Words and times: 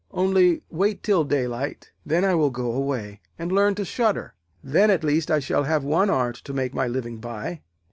Only 0.09 0.63
wait 0.71 1.03
till 1.03 1.23
daylight; 1.23 1.91
then 2.03 2.25
I 2.25 2.33
will 2.33 2.49
go 2.49 2.71
away, 2.71 3.21
and 3.37 3.51
learn 3.51 3.75
to 3.75 3.85
shudder. 3.85 4.33
Then, 4.63 4.89
at 4.89 5.03
least, 5.03 5.29
I 5.29 5.37
shall 5.37 5.65
have 5.65 5.83
one 5.83 6.09
art 6.09 6.37
to 6.45 6.53
make 6.53 6.73
my 6.73 6.87
living 6.87 7.17
by.' 7.17 7.61